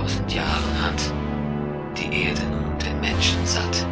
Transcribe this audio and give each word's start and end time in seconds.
tausend 0.00 0.32
Jahren 0.32 0.82
hat 0.82 1.12
die 1.96 2.24
Erde 2.24 2.42
nun 2.50 2.78
den 2.78 3.00
Menschen 3.00 3.44
satt. 3.44 3.86